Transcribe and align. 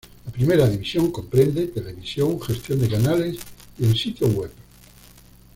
La 0.25 0.31
primera 0.31 0.67
división 0.67 1.11
comprende 1.11 1.67
televisión, 1.67 2.41
gestión 2.41 2.79
de 2.79 2.89
canales 2.89 3.37
y 3.77 3.85
el 3.85 3.95
sitio 3.95 4.25
web. 4.29 4.51